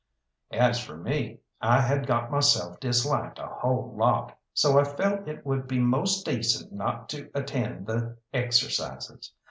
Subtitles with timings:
[0.55, 5.45] As for me, I had got myself disliked a whole lot, so I felt it
[5.45, 9.31] would be most decent not to attend the exercises.